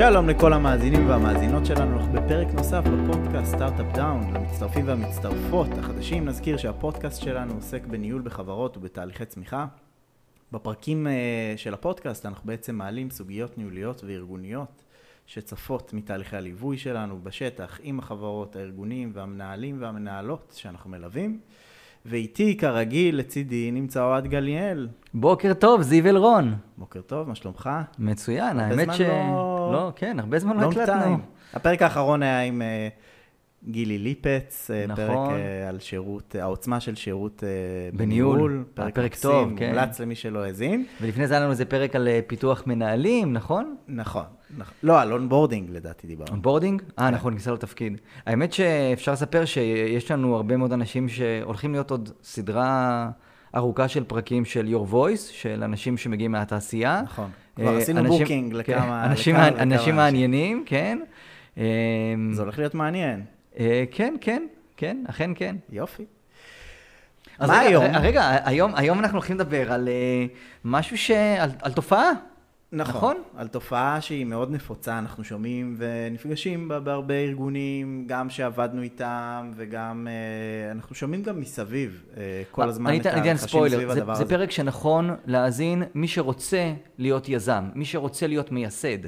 [0.00, 6.24] שלום לכל המאזינים והמאזינות שלנו, אנחנו בפרק נוסף בפודקאסט Start-Up Down, למצטרפים והמצטרפות החדשים.
[6.24, 9.66] נזכיר שהפודקאסט שלנו עוסק בניהול בחברות ובתהליכי צמיחה.
[10.52, 14.84] בפרקים אה, של הפודקאסט אנחנו בעצם מעלים סוגיות ניהוליות וארגוניות
[15.26, 21.40] שצפות מתהליכי הליווי שלנו בשטח עם החברות, הארגונים והמנהלים והמנהלות שאנחנו מלווים.
[22.06, 24.88] ואיתי, כרגיל, לצידי נמצא אוהד גליאל.
[25.14, 26.54] בוקר טוב, זיו אלרון.
[26.78, 27.70] בוקר טוב, מה שלומך?
[27.98, 29.00] מצוין, הרבה האמת זמן ש...
[29.00, 31.18] לא- לא, כן, הרבה זמן לא הקלטנו.
[31.54, 32.88] הפרק האחרון היה עם אה,
[33.68, 35.06] גילי ליפץ, אה, נכון.
[35.06, 37.48] פרק אה, על שירות, אה, העוצמה של שירות אה,
[37.98, 38.52] בניהול.
[38.52, 39.66] היה פרק מקסים, טוב, כן.
[39.74, 40.84] מומלץ למי שלא האזין.
[41.00, 43.76] ולפני זה היה לנו איזה פרק על פיתוח מנהלים, נכון?
[43.88, 44.24] נכון,
[44.58, 44.74] נכון.
[44.82, 46.30] לא, על onboarding לדעתי דיברנו.
[46.30, 46.82] onboarding?
[46.98, 47.14] אה, כן.
[47.14, 48.00] נכון, כניסה לתפקיד.
[48.26, 53.10] האמת שאפשר לספר שיש לנו הרבה מאוד אנשים שהולכים להיות עוד סדרה
[53.56, 57.02] ארוכה של פרקים של your voice, של אנשים שמגיעים מהתעשייה.
[57.04, 57.30] נכון.
[57.56, 59.04] כבר עשינו אנשים- booking כן, לכמה...
[59.06, 60.98] אנשים לכמה מעניין- וכמה אנשים מעניינים, כן.
[62.32, 63.20] זה הולך להיות מעניין.
[63.58, 65.56] אה, כן, כן, כן, אכן כן.
[65.70, 66.04] יופי.
[67.38, 67.96] אז מה רגע, היום?
[67.96, 70.26] רגע, היום, היום אנחנו הולכים לדבר על אה,
[70.64, 71.10] משהו ש...
[71.10, 72.10] על, על תופעה.
[72.72, 72.94] נכון.
[72.94, 73.16] נכון?
[73.36, 80.08] על תופעה שהיא מאוד נפוצה, אנחנו שומעים ונפגשים בה בהרבה ארגונים, גם שעבדנו איתם וגם,
[80.10, 82.04] אה, אנחנו שומעים גם מסביב
[82.50, 84.30] כל הזמן אני את ספוילר, סביב זה, הדבר זה הזה.
[84.30, 88.98] פרק שנכון להאזין מי שרוצה להיות יזם, מי שרוצה להיות מייסד,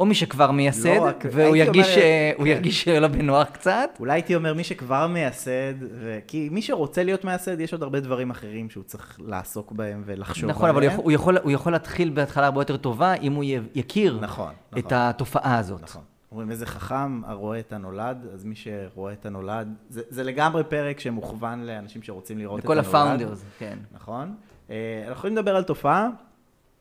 [0.00, 2.50] או מי שכבר מייסד, לא והוא ירגיש, אומר- אה, הוא כן.
[2.50, 3.90] ירגיש לא בנוח קצת.
[4.00, 6.18] אולי הייתי אומר מי שכבר מייסד, ו...
[6.26, 10.50] כי מי שרוצה להיות מייסד, יש עוד הרבה דברים אחרים שהוא צריך לעסוק בהם ולחשוב
[10.50, 10.92] נכון, אבל הוא עליהם.
[10.92, 14.78] יכול, הוא, יכול, הוא יכול להתחיל בהתחלה הרבה יותר טובה, אם הוא יכיר נכון, את
[14.86, 14.98] נכון.
[14.98, 15.82] התופעה הזאת.
[15.82, 16.02] נכון.
[16.32, 21.00] אומרים איזה חכם הרואה את הנולד, אז מי שרואה את הנולד, זה, זה לגמרי פרק
[21.00, 22.88] שמוכוון לאנשים שרוצים לראות את לכל הנולד.
[22.88, 23.78] ה founders, כן.
[23.92, 24.34] נכון.
[24.70, 26.08] אה, אנחנו יכולים לדבר על תופעה.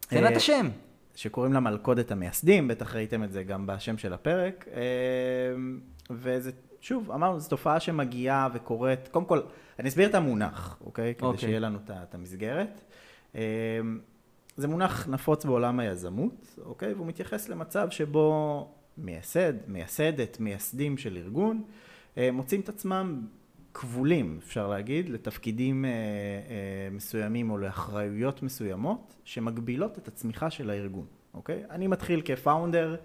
[0.07, 0.67] תן לה אה, את השם.
[1.15, 4.65] שקוראים לה מלכודת המייסדים, בטח ראיתם את זה גם בשם של הפרק.
[4.73, 4.81] אה,
[6.09, 6.51] וזה,
[6.81, 9.41] שוב, אמרנו, זו תופעה שמגיעה וקורית, קודם כל,
[9.79, 11.15] אני אסביר את המונח, אוקיי?
[11.15, 11.39] כדי אוקיי.
[11.39, 12.81] שיהיה לנו את המסגרת.
[13.35, 13.41] אה,
[14.57, 16.93] זה מונח נפוץ בעולם היזמות, אוקיי?
[16.93, 18.67] והוא מתייחס למצב שבו
[18.97, 21.63] מייסד, מייסדת, מייסדים של ארגון,
[22.17, 23.21] אה, מוצאים את עצמם
[23.73, 25.95] כבולים, אפשר להגיד, לתפקידים אה, אה,
[26.91, 31.63] מסוימים או לאחריויות מסוימות שמגבילות את הצמיחה של הארגון, אוקיי?
[31.71, 32.95] אני מתחיל כפאונדר,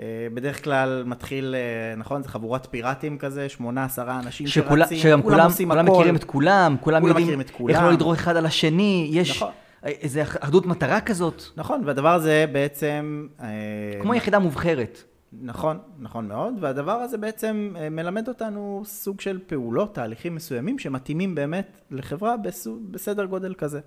[0.00, 4.98] אה, בדרך כלל מתחיל, אה, נכון, זה חבורת פיראטים כזה, שמונה, עשרה אנשים שכולה- שרצים,
[4.98, 5.94] שגם כולם כולם, עושים כולם הכל.
[5.94, 7.84] מכירים את כולם, כולם כולם יודעים את איך כולם.
[7.84, 9.52] לא לדרוך אחד על השני, יש נכון.
[9.84, 13.26] איזו אחדות מטרה כזאת, נכון, והדבר הזה בעצם...
[13.40, 13.46] אה,
[14.02, 15.02] כמו יחידה מובחרת.
[15.32, 21.34] נכון, נכון מאוד, והדבר הזה בעצם אה, מלמד אותנו סוג של פעולות, תהליכים מסוימים שמתאימים
[21.34, 22.34] באמת לחברה
[22.90, 23.80] בסדר גודל כזה.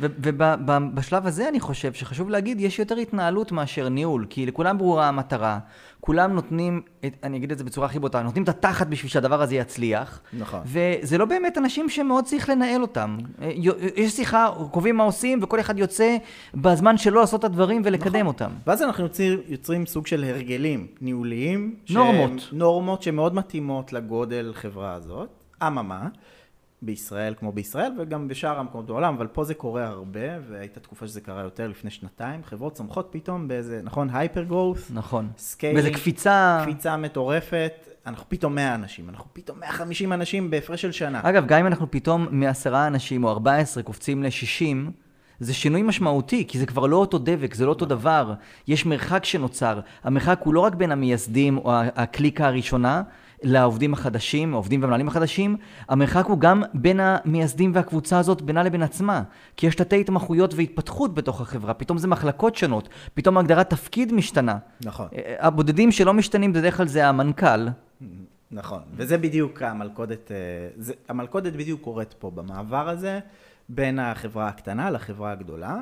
[0.00, 5.58] ובשלב הזה אני חושב שחשוב להגיד, יש יותר התנהלות מאשר ניהול, כי לכולם ברורה המטרה,
[6.00, 9.42] כולם נותנים, את, אני אגיד את זה בצורה הכי בוטה, נותנים את התחת בשביל שהדבר
[9.42, 10.60] הזה יצליח, נכון.
[10.64, 13.18] וזה לא באמת אנשים שמאוד צריך לנהל אותם.
[13.42, 13.50] אה,
[13.96, 16.16] יש שיחה, קובעים מה עושים, וכל אחד יוצא
[16.54, 18.26] בזמן שלו לעשות את הדברים ולקדם נכון.
[18.26, 18.50] אותם.
[18.66, 21.74] ואז אנחנו יוצרים, יוצרים סוג של הרגלים ניהוליים.
[21.90, 22.38] נורמות.
[22.38, 25.28] שהם נורמות שמאוד מתאימות לגודל חברה הזאת.
[25.66, 26.08] אממה,
[26.82, 31.20] בישראל כמו בישראל וגם בשאר המקומות בעולם, אבל פה זה קורה הרבה, והייתה תקופה שזה
[31.20, 32.44] קרה יותר לפני שנתיים.
[32.44, 35.28] חברות צומחות פתאום באיזה, נכון, hyper growth, נכון.
[35.38, 36.60] scaling, באיזה קפיצה...
[36.62, 37.72] קפיצה מטורפת,
[38.06, 41.20] אנחנו פתאום 100 אנשים, אנחנו פתאום 150 אנשים בהפרש של שנה.
[41.22, 44.90] אגב, גם אם אנחנו פתאום מעשרה אנשים או 14 קופצים ל-60,
[45.40, 48.34] זה שינוי משמעותי, כי זה כבר לא אותו דבק, זה לא אותו דבר.
[48.68, 49.80] יש מרחק שנוצר.
[50.04, 53.02] המרחק הוא לא רק בין המייסדים או הקליקה הראשונה
[53.42, 55.56] לעובדים החדשים, העובדים והמנהלים החדשים,
[55.88, 59.22] המרחק הוא גם בין המייסדים והקבוצה הזאת בינה לבין עצמה.
[59.56, 64.58] כי יש תתי התמחויות והתפתחות בתוך החברה, פתאום זה מחלקות שונות, פתאום הגדרת תפקיד משתנה.
[64.84, 65.08] נכון.
[65.16, 67.68] אה, הבודדים שלא משתנים בדרך כלל זה המנכ"ל.
[68.50, 70.36] נכון, וזה בדיוק המלכודת, אה,
[70.76, 73.20] זה, המלכודת בדיוק קורית פה, במעבר הזה
[73.68, 75.76] בין החברה הקטנה לחברה הגדולה,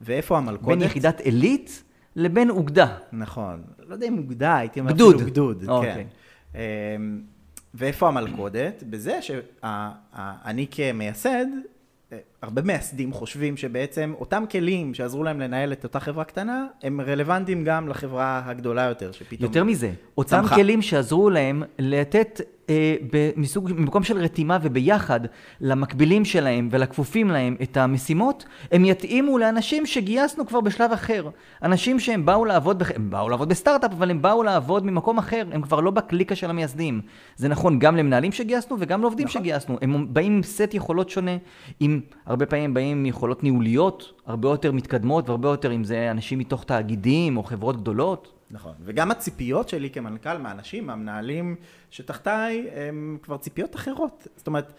[0.00, 0.78] ואיפה המלכודת?
[0.78, 1.82] בין יחידת עילית
[2.16, 2.96] לבין אוגדה.
[3.12, 5.14] נכון, לא יודע אם אוגדה, הייתי אומר גדוד.
[5.14, 5.94] אפילו גדוד, אוקיי.
[5.94, 6.06] כן.
[6.54, 6.60] אמ,
[7.74, 8.82] ואיפה המלכודת?
[8.90, 11.46] בזה שאני כמייסד,
[12.12, 17.00] אה, הרבה מייסדים חושבים שבעצם אותם כלים שעזרו להם לנהל את אותה חברה קטנה, הם
[17.00, 19.42] רלוונטיים גם לחברה הגדולה יותר, שפתאום...
[19.42, 20.54] יותר מזה, אותם צמחה.
[20.54, 22.40] כלים שעזרו להם לתת
[22.70, 25.20] אה, ב- מסוג, ממקום של רתימה וביחד
[25.60, 31.28] למקבילים שלהם ולכפופים להם את המשימות, הם יתאימו לאנשים שגייסנו כבר בשלב אחר.
[31.62, 32.90] אנשים שהם באו לעבוד, בח...
[32.94, 36.50] הם באו לעבוד בסטארט-אפ, אבל הם באו לעבוד ממקום אחר, הם כבר לא בקליקה של
[36.50, 37.00] המייסדים.
[37.36, 39.42] זה נכון גם למנהלים שגייסנו וגם לעובדים נכון.
[39.42, 39.78] שגייסנו.
[39.82, 41.36] הם באים עם סט יכולות שונה,
[41.80, 46.38] עם הרבה פעמים באים עם יכולות ניהוליות הרבה יותר מתקדמות, והרבה יותר אם זה אנשים
[46.38, 48.32] מתוך תאגידים או חברות גדולות.
[48.50, 51.56] נכון, וגם הציפיות שלי כמנכ"ל מהאנשים, מהמנהלים
[51.90, 54.26] שתחתיי, הם כבר ציפיות אחרות.
[54.36, 54.72] זאת אומרת,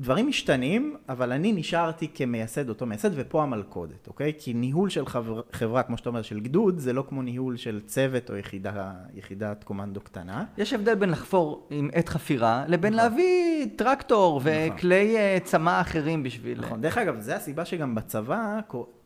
[0.00, 4.32] דברים משתנים, אבל אני נשארתי כמייסד אותו מייסד, ופה המלכודת, אוקיי?
[4.38, 7.80] כי ניהול של חבר, חברה, כמו שאתה אומר, של גדוד, זה לא כמו ניהול של
[7.86, 10.44] צוות או יחידה, יחידת קומנדו קטנה.
[10.58, 13.04] יש הבדל בין לחפור עם עת חפירה, לבין נכון.
[13.04, 15.48] להביא טרקטור וכלי נכון.
[15.48, 16.60] צמא אחרים בשביל...
[16.60, 18.60] נכון, דרך אגב, זו הסיבה שגם בצבא,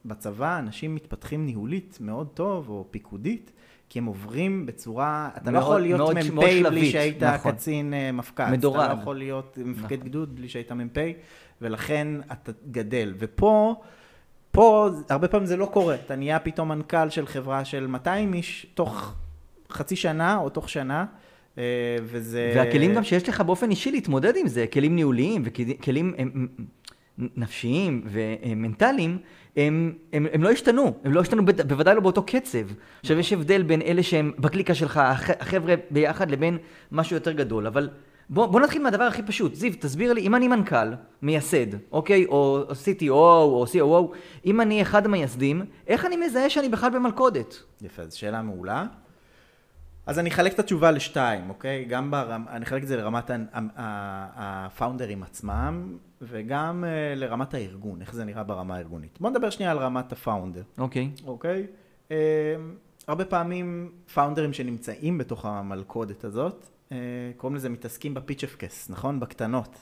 [0.05, 3.53] בצבא אנשים מתפתחים ניהולית מאוד טוב, או פיקודית.
[3.91, 7.53] כי הם עוברים בצורה, אתה מאוד, לא יכול להיות מ"פ בלי שהיית נכון.
[7.53, 8.49] קצין uh, מפקד.
[8.53, 8.81] מדורג.
[8.81, 10.09] אתה לא יכול להיות מפקד נכון.
[10.09, 10.99] גדוד בלי שהיית מ"פ,
[11.61, 13.15] ולכן אתה גדל.
[13.19, 13.75] ופה,
[14.51, 15.95] פה הרבה פעמים זה לא קורה.
[15.95, 19.15] אתה נהיה פתאום מנכ"ל של חברה של 200 איש תוך
[19.71, 21.05] חצי שנה או תוך שנה.
[21.59, 22.53] אה, וזה...
[22.57, 26.15] והכלים גם שיש לך באופן אישי להתמודד עם זה, כלים ניהוליים וכלים
[27.37, 29.19] נפשיים ומנטליים,
[29.57, 32.59] הם, הם, הם לא השתנו, הם לא השתנו בוודאי לא באותו קצב.
[33.01, 35.01] עכשיו יש הבדל בין אלה שהם בקליקה שלך,
[35.41, 36.59] החבר'ה ביחד, לבין
[36.93, 37.89] משהו יותר גדול, אבל
[38.31, 39.55] בוא, בוא נתחיל מהדבר הכי פשוט.
[39.55, 44.17] זיו, תסביר לי, אם אני מנכ"ל, מייסד, אוקיי, או CTO או COO,
[44.47, 47.63] אם אני אחד המייסדים, איך אני מזהה שאני בכלל במלכודת?
[47.83, 48.85] יפה, זו שאלה מעולה.
[50.11, 51.85] אז אני אחלק את התשובה לשתיים, אוקיי?
[51.85, 52.45] גם ברמ...
[52.49, 53.31] אני אחלק את זה לרמת
[53.77, 59.19] הפאונדרים עצמם, וגם uh, לרמת הארגון, איך זה נראה ברמה הארגונית.
[59.21, 60.63] בוא נדבר שנייה על רמת הפאונדר.
[60.79, 61.11] אוקיי.
[61.27, 61.67] אוקיי?
[62.09, 62.13] Uh,
[63.07, 66.93] הרבה פעמים פאונדרים שנמצאים בתוך המלכודת הזאת, uh,
[67.37, 69.21] קוראים לזה מתעסקים בפיצ'פקס, נכון?
[69.21, 69.77] בקטנות.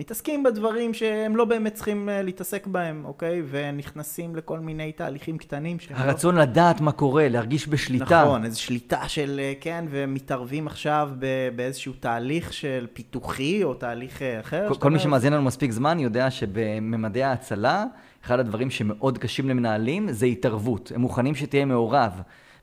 [0.00, 3.42] מתעסקים בדברים שהם לא באמת צריכים אה, להתעסק בהם, אוקיי?
[3.50, 5.76] ונכנסים לכל מיני תהליכים קטנים.
[5.90, 6.40] לא- הרצון לא...
[6.42, 8.24] לדעת מה קורה, להרגיש בשליטה.
[8.24, 11.10] נכון, איזו שליטה של, אה, כן, ומתערבים עכשיו
[11.56, 14.68] באיזשהו תהליך של פיתוחי או תהליך אה, אחר.
[14.68, 17.84] כל, כל מי שמאזין לנו מספיק זמן יודע שבממדי ההצלה,
[18.24, 20.92] אחד הדברים שמאוד קשים למנהלים זה התערבות.
[20.94, 22.12] הם מוכנים שתהיה מעורב.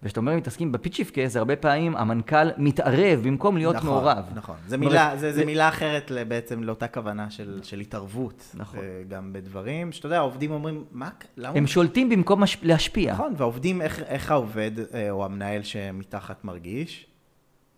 [0.04, 4.26] וכשאתה אומר מתעסקים בפיצ'יפקה, זה הרבה פעמים המנכ"ל מתערב במקום להיות נכון, מעורב.
[4.36, 8.44] נכון, זה מילה, זה, זה מילה אחרת בעצם לאותה כוונה של, של התערבות.
[8.54, 8.80] נכון.
[8.80, 11.58] אה, גם בדברים, שאתה יודע, העובדים אומרים, מה, למה?
[11.58, 12.58] הם שולטים במקום מש...
[12.64, 13.14] להשפיע.
[13.14, 17.08] נכון, והעובדים, איך, איך העובד אה, או המנהל שמתחת מרגיש?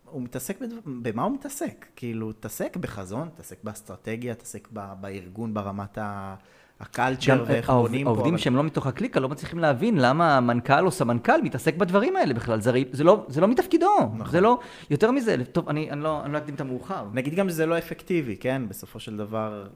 [0.05, 1.85] הוא מתעסק, בדבר, במה הוא מתעסק?
[1.95, 4.67] כאילו, תעסק בחזון, תעסק באסטרטגיה, תעסק
[5.01, 6.35] בארגון ברמת ה...
[6.79, 8.09] הקלצ'ר ואיך בונים פה.
[8.09, 8.37] העובדים.
[8.37, 12.61] שהם לא מתוך הקליקה לא מצליחים להבין למה המנכ"ל או סמנכ"ל מתעסק בדברים האלה בכלל.
[12.61, 13.87] זה, זה, לא, זה לא מתפקידו.
[14.17, 14.31] נכון.
[14.31, 14.59] זה לא,
[14.89, 17.05] יותר מזה, טוב, אני, אני, לא, אני לא אקדים את המאוחר.
[17.13, 18.61] נגיד גם שזה לא אפקטיבי, כן?
[18.67, 19.67] בסופו של דבר,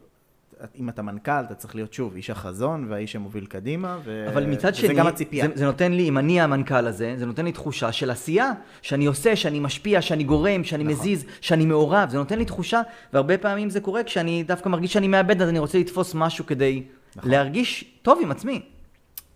[0.79, 4.25] אם אתה מנכ"ל, אתה צריך להיות שוב איש החזון והאיש שמוביל קדימה, ו...
[4.27, 5.47] אבל מצד שני, גם הציפייה.
[5.47, 8.51] זה, זה נותן לי, אם אני המנכ"ל הזה, זה נותן לי תחושה של עשייה,
[8.81, 10.95] שאני עושה, שאני משפיע, שאני גורם, שאני נכון.
[10.95, 12.81] מזיז, שאני מעורב, זה נותן לי תחושה,
[13.13, 16.83] והרבה פעמים זה קורה כשאני דווקא מרגיש שאני מאבד, אז אני רוצה לתפוס משהו כדי
[17.15, 17.31] נכון.
[17.31, 18.61] להרגיש טוב עם עצמי.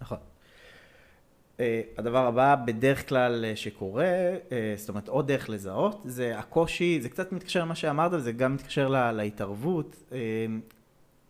[0.02, 0.18] נכון.
[1.58, 1.60] Uh,
[1.98, 4.06] הדבר הבא, בדרך כלל uh, שקורה,
[4.50, 8.54] uh, זאת אומרת עוד דרך לזהות, זה הקושי, זה קצת מתקשר למה שאמרת וזה גם
[8.54, 10.14] מתקשר לה, להתערבות, uh,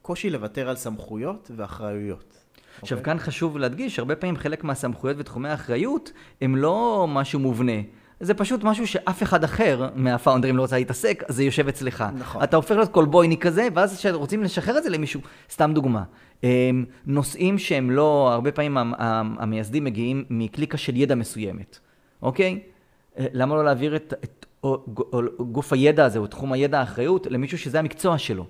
[0.07, 2.38] קושי לוותר על סמכויות ואחריויות.
[2.81, 3.01] עכשיו okay.
[3.01, 3.13] אוקיי?
[3.13, 6.12] כאן חשוב להדגיש, הרבה פעמים חלק מהסמכויות ותחומי האחריות
[6.42, 7.81] הם לא משהו מובנה.
[8.19, 12.04] זה פשוט משהו שאף אחד אחר מהפאונדרים לא רוצה להתעסק, אז זה יושב אצלך.
[12.18, 12.44] נכון.
[12.44, 15.21] אתה הופך להיות קולבויני כזה, ואז כשרוצים לשחרר את זה למישהו,
[15.51, 16.03] סתם דוגמה.
[17.05, 18.77] נושאים שהם לא, הרבה פעמים
[19.39, 21.79] המייסדים מגיעים מקליקה של ידע מסוימת,
[22.22, 22.60] אוקיי?
[23.20, 24.86] אה, למה לא להעביר את, את או,
[25.39, 28.46] גוף הידע הזה, או תחום הידע האחריות, למישהו שזה המקצוע שלו?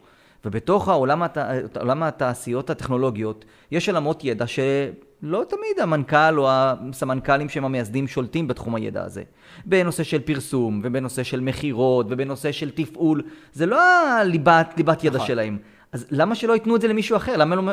[0.46, 1.38] ובתוך העולם, הת...
[1.80, 8.76] עולם התעשיות הטכנולוגיות, יש עולמות ידע שלא תמיד המנכ"ל או הסמנכ"לים שהם המייסדים שולטים בתחום
[8.76, 9.24] הידע הזה.
[9.66, 13.22] בנושא של פרסום, ובנושא של מכירות, ובנושא של תפעול,
[13.54, 15.28] זה לא הליבת, ליבת ידע נכון.
[15.28, 15.58] שלהם.
[15.92, 17.38] אז למה שלא ייתנו את זה למישהו אחר?
[17.38, 17.64] למה לא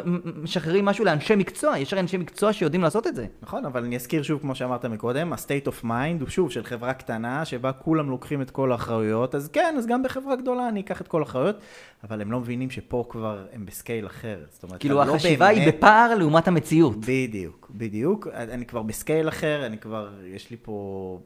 [0.42, 1.78] משחררים משהו לאנשי מקצוע?
[1.78, 3.26] יש הרי אנשי מקצוע שיודעים לעשות את זה.
[3.42, 6.94] נכון, אבל אני אזכיר שוב, כמו שאמרת מקודם, ה-state of mind הוא שוב של חברה
[6.94, 11.00] קטנה, שבה כולם לוקחים את כל האחריות, אז כן, אז גם בחברה גדולה אני אקח
[11.00, 11.56] את כל האחריות,
[12.04, 14.38] אבל הם לא מבינים שפה כבר הם בסקייל אחר.
[14.50, 15.66] זאת אומרת, כאילו החשיבה לא באמת...
[15.66, 16.96] היא בפער לעומת המציאות.
[17.00, 18.28] בדיוק, בדיוק.
[18.34, 21.18] אני כבר בסקייל אחר, אני כבר, יש לי פה...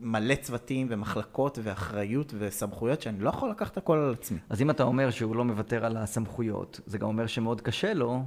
[0.00, 4.38] מלא צוותים ומחלקות ואחריות וסמכויות שאני לא יכול לקחת הכל על עצמי.
[4.48, 8.22] אז אם אתה אומר שהוא לא מוותר על הסמכויות, זה גם אומר שמאוד קשה לו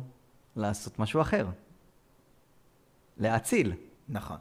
[0.55, 1.47] לעשות משהו אחר.
[3.17, 3.73] להאציל.
[4.09, 4.37] נכון,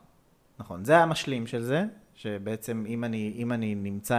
[0.58, 0.84] נכון.
[0.84, 1.84] זה המשלים של זה,
[2.14, 4.18] שבעצם אם אני, אם אני נמצא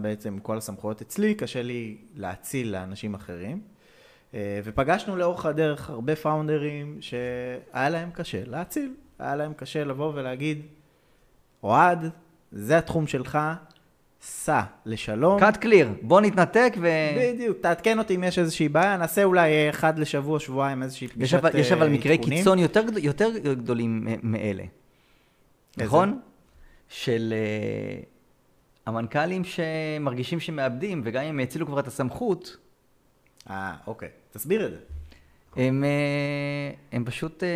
[0.00, 3.60] בעצם כל הסמכויות אצלי, קשה לי להאציל לאנשים אחרים.
[4.34, 8.94] אה, ופגשנו לאורך הדרך הרבה פאונדרים שהיה להם קשה להאציל.
[9.18, 10.62] היה להם קשה לבוא ולהגיד,
[11.62, 12.10] אוהד,
[12.52, 13.38] זה התחום שלך,
[14.22, 15.42] סע לשלום.
[15.42, 16.88] cut clear, בוא נתנתק ו...
[17.18, 21.12] בדיוק, תעדכן אותי אם יש איזושהי בעיה, נעשה אולי אה, אחד לשבוע, שבועיים, איזושהי יש
[21.12, 22.38] פגישת אבל, יש אה, אבל מקרי עדכונים.
[22.38, 25.84] קיצון יותר, גד- יותר גדולים מאלה, איזה?
[25.84, 26.20] נכון?
[26.88, 27.34] של
[28.02, 28.06] uh,
[28.86, 32.56] המנכ"לים שמרגישים שמאבדים, וגם אם הם האצילו כבר את הסמכות,
[33.50, 34.08] אה, אוקיי.
[34.32, 34.76] תסביר את זה.
[35.56, 37.48] הם, אה, הם פשוט אה,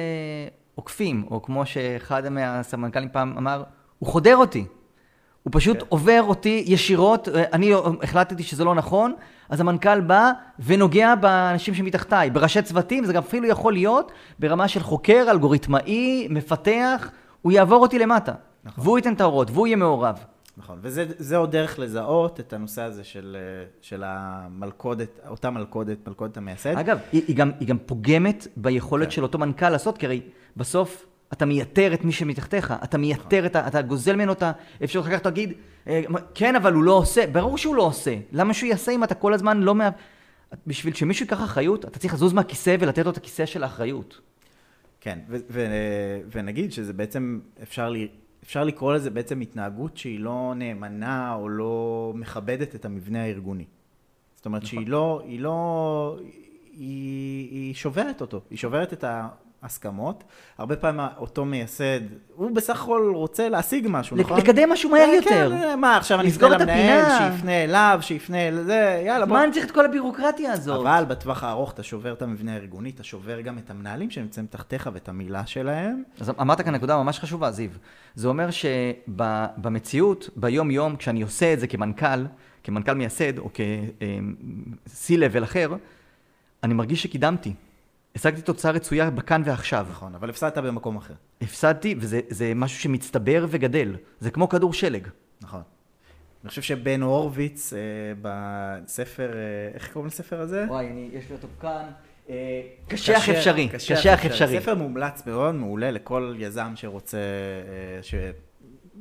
[0.75, 3.63] עוקפים, או כמו שאחד מהסמנכ"לים פעם אמר,
[3.99, 4.65] הוא חודר אותי.
[5.45, 5.87] הוא פשוט כן.
[5.89, 7.73] עובר אותי ישירות, אני
[8.03, 9.15] החלטתי שזה לא נכון,
[9.49, 14.81] אז המנכ"ל בא ונוגע באנשים שמתחתיי, בראשי צוותים, זה גם אפילו יכול להיות ברמה של
[14.81, 17.11] חוקר, אלגוריתמאי, מפתח,
[17.43, 18.33] הוא יעבור אותי למטה.
[18.65, 18.85] נכון.
[18.85, 20.19] והוא ייתן את ההוראות, והוא יהיה מעורב.
[20.57, 23.37] נכון, וזה זה עוד דרך לזהות את הנושא הזה של,
[23.81, 26.79] של המלכודת, אותה מלכודת, מלכודת המייסד.
[26.79, 29.11] אגב, היא, היא, גם, היא גם פוגמת ביכולת כן.
[29.11, 30.21] של אותו מנכ"ל לעשות, כי הרי
[30.57, 33.67] בסוף אתה מייתר את מי שמתחתיך, אתה מייתר את ה...
[33.67, 34.43] אתה גוזל ממנו את
[34.81, 35.53] האפשרות אחר כך תגיד,
[35.87, 36.03] אה,
[36.35, 37.27] כן, אבל הוא לא עושה.
[37.27, 38.17] ברור שהוא לא עושה.
[38.33, 39.91] למה שהוא יעשה אם אתה כל הזמן לא מה...
[40.67, 44.21] בשביל שמישהו ייקח אחריות, אתה צריך לזוז מהכיסא ולתת לו את הכיסא של האחריות.
[45.01, 48.09] כן, ו- ו- ונגיד שזה בעצם, אפשר, לי,
[48.43, 53.65] אפשר לקרוא לזה בעצם התנהגות שהיא לא נאמנה או לא מכבדת את המבנה הארגוני.
[54.37, 54.79] זאת אומרת נכון.
[54.79, 56.19] שהיא לא, היא לא,
[56.73, 59.05] היא, היא שוברת אותו, היא שוברת את
[59.65, 60.25] ההסכמות.
[60.59, 62.01] הרבה פעמים אותו מייסד,
[62.35, 64.39] הוא בסך הכל רוצה להשיג משהו, נכון?
[64.39, 65.53] לקדם משהו מהר כן, יותר.
[65.59, 67.31] כן, מה, עכשיו אני אפנה את למנהל, הפינה.
[67.33, 69.37] שיפנה אליו, שיפנה לזה, יאללה, בוא.
[69.37, 70.87] מה אני צריך את כל הבירוקרטיה הזאת?
[70.87, 74.91] אבל בטווח הארוך אתה שובר את המבנה הארגוני, אתה שובר גם את המנהלים שנמצאים תחתיך
[74.93, 76.03] ואת המילה שלהם.
[76.21, 77.71] אז אמרת כאן נקודה ממש חשובה, זיו.
[78.15, 82.25] זה אומר שבמציאות, ביום-יום, כשאני עושה את זה כמנכ"ל,
[82.65, 85.75] כמנכ"ל מייסד, או כ-C-Level אחר,
[86.63, 87.53] אני מרגיש שקידמתי.
[88.15, 89.87] השגתי תוצאה רצויה בכאן ועכשיו.
[89.91, 91.15] נכון, אבל הפסדת במקום אחר.
[91.41, 93.97] הפסדתי, וזה זה משהו שמצטבר וגדל.
[94.21, 95.09] זה כמו כדור שלג.
[95.43, 95.63] נכון.
[96.43, 97.79] אני חושב שבן הורוביץ אה,
[98.23, 100.65] בספר, אה, איך קוראים לספר הזה?
[100.69, 101.85] וואי, אני, יש לי אותו כאן.
[102.31, 103.69] אה, קשח אפשרי.
[103.69, 104.61] קשח אפשרי.
[104.61, 108.15] ספר מומלץ מאוד, מעולה לכל יזם שרוצה, אה, ש...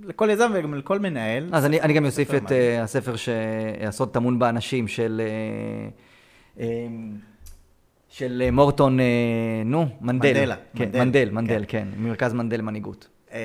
[0.04, 1.50] לכל יזם וגם לכל מנהל.
[1.52, 5.22] אז אני, אני גם אוסיף את uh, הספר שהסוד טמון באנשים של,
[6.56, 6.62] uh, um,
[8.14, 9.04] של uh, מורטון, uh,
[9.66, 10.34] נו, מנדל.
[10.34, 11.34] מנדלה, כן, מנדל, מנדל, כן.
[11.36, 11.88] מנדל, כן.
[11.98, 13.08] מרכז מנדל למנהיגות.
[13.32, 13.38] אמ,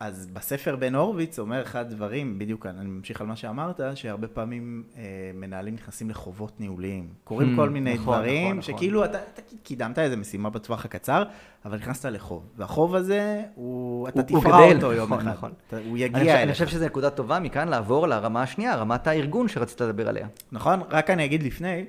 [0.00, 4.82] אז בספר בן הורוביץ אומר אחד הדברים, בדיוק אני ממשיך על מה שאמרת, שהרבה פעמים
[4.96, 5.02] אה,
[5.34, 7.08] מנהלים נכנסים לחובות ניהוליים.
[7.24, 8.76] קורים Hmm, כל מיני נכון, דברים, נכון, נכון.
[8.76, 11.22] שכאילו אתה, אתה קידמת איזה משימה בטווח הקצר,
[11.64, 12.46] אבל נכנסת לחוב.
[12.56, 15.28] והחוב הזה, הוא, אתה תפרע אותו יום נכון, אחד.
[15.28, 15.52] נכון.
[15.68, 16.52] אתה, הוא יגיע חושב, אני אליך.
[16.52, 20.26] חושב שזו נקודה טובה מכאן לעבור לרמה השנייה, רמת הארגון שרצית לדבר עליה.
[20.52, 20.80] נכון?
[20.90, 21.84] רק אני אגיד לפני,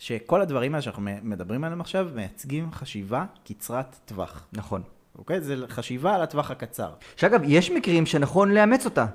[0.00, 4.46] שכל הדברים האלה שאנחנו מדברים עליהם עכשיו, מייצגים חשיבה קצרת טווח.
[4.52, 4.82] נכון.
[5.18, 5.40] אוקיי?
[5.40, 6.90] זה חשיבה על הטווח הקצר.
[7.16, 9.06] שאגב, יש מקרים שנכון לאמץ אותה.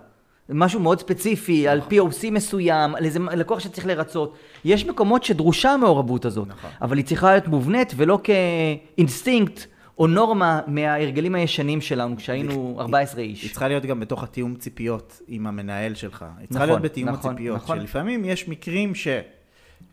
[0.49, 4.35] משהו מאוד ספציפי, על POC מסוים, על איזה לקוח שצריך לרצות.
[4.65, 6.69] יש מקומות שדרושה המעורבות הזאת, נכון.
[6.81, 9.65] אבל היא צריכה להיות מובנית ולא כאינסטינקט
[9.97, 13.51] או נורמה מההרגלים הישנים שלנו כשהיינו 14 היא איש.
[13.51, 16.25] צריכה להיות גם בתוך התיאום ציפיות עם המנהל שלך.
[16.39, 17.57] היא צריכה נכון, להיות בתיאום נכון, הציפיות.
[17.57, 17.79] נכון.
[17.79, 18.95] שלפעמים יש מקרים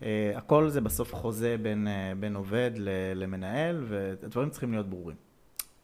[0.03, 2.71] שהכל זה בסוף חוזה בין, אה, בין עובד
[3.15, 5.17] למנהל, והדברים צריכים להיות ברורים.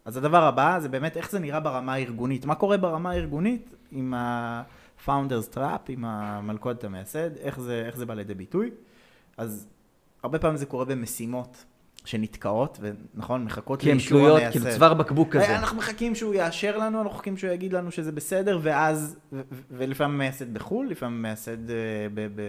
[0.04, 2.44] אז הדבר הבא זה באמת איך זה נראה ברמה הארגונית.
[2.44, 8.14] מה קורה ברמה הארגונית עם ה-founders trap, עם המלכודת המייסד, איך זה, איך זה בא
[8.14, 8.70] לידי ביטוי.
[9.36, 9.66] אז
[10.22, 11.64] הרבה פעמים זה קורה במשימות
[12.08, 14.58] שנתקעות, ונכון, מחכות כי הן לאישור תלויות, המייסד.
[14.58, 15.44] כאילו צוואר בקבוק כזה.
[15.44, 19.40] אה, אנחנו מחכים שהוא יאשר לנו, אנחנו מחכים שהוא יגיד לנו שזה בסדר, ואז, ו-
[19.70, 21.76] ולפעמים מייסד בחו"ל, לפעמים מייסד אה,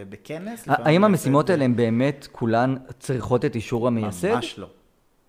[0.09, 0.63] בכנס.
[0.67, 4.33] האם המשימות האלה הן באמת כולן צריכות את אישור המייסד?
[4.33, 4.67] ממש לא.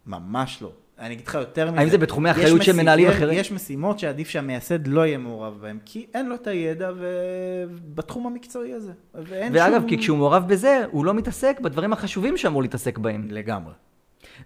[0.07, 0.73] ממש לא.
[0.99, 1.81] אני אגיד לך יותר מזה.
[1.81, 3.39] האם זה בתחומי אחריות של מנהלים אחרים?
[3.39, 8.27] יש משימות שעדיף שהמייסד לא יהיה מעורב בהן, כי אין לו את הידע ו- בתחום
[8.27, 8.93] המקצועי הזה.
[9.15, 9.89] ואגב, שום...
[9.89, 13.27] כי כשהוא מעורב בזה, הוא לא מתעסק בדברים החשובים שאמור להתעסק בהם.
[13.31, 13.73] לגמרי.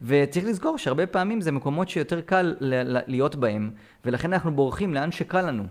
[0.02, 2.54] וצריך לזכור שהרבה פעמים זה מקומות שיותר קל
[3.06, 3.70] להיות בהם,
[4.04, 5.64] ולכן אנחנו בורחים לאן שקל לנו.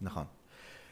[0.00, 0.24] נכון.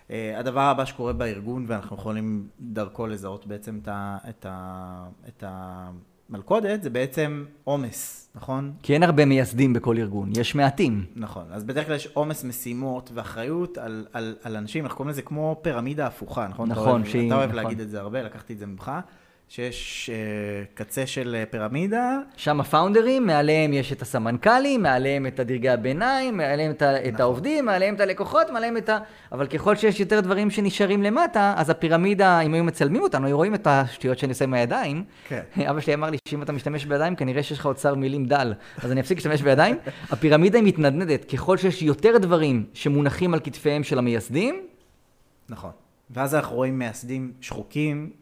[0.09, 5.44] Uh, הדבר הבא שקורה בארגון, ואנחנו יכולים דרכו לזהות בעצם את, ה, את, ה, את
[5.47, 8.73] המלכודת, זה בעצם עומס, נכון?
[8.82, 11.04] כי אין הרבה מייסדים בכל ארגון, יש מעטים.
[11.16, 11.44] נכון.
[11.50, 15.59] אז בדרך כלל יש עומס משימות ואחריות על, על, על אנשים, אנחנו קוראים לזה כמו
[15.62, 16.73] פירמידה הפוכה, נכון?
[16.73, 17.62] אתה נכון, אוהב, שהיא- אתה אוהב נכון.
[17.62, 18.92] להגיד את זה הרבה, לקחתי את זה ממך,
[19.54, 25.68] שיש uh, קצה של אה, פירמידה, שם הפאונדרים, מעליהם יש את הסמנכ"לים, מעליהם את הדרגי
[25.68, 27.21] הביניים, מעליהם את, ה- את נכון.
[27.21, 28.99] העובדים, מעליהם את הלקוחות, מעליהם את ה...
[29.32, 33.54] אבל ככל שיש יותר דברים שנשארים למטה, אז הפירמידה, אם היו מצלמים אותנו, היו רואים
[33.54, 35.04] את השטויות שאני עושה עם הידיים.
[35.28, 35.42] כן.
[35.71, 38.54] אבא שלי אמר לי שאם אתה משתמש בידיים, כנראה שיש לך אוצר מילים דל.
[38.82, 39.76] אז אני אפסיק להשתמש בידיים.
[40.12, 41.25] הפירמידה היא מתנדנדת.
[41.25, 44.66] ככל שיש יותר דברים שמונחים על כתפיהם של המייסדים,
[45.49, 45.71] נכון.
[46.11, 48.21] ואז אנחנו רואים מייסדים שחוקים,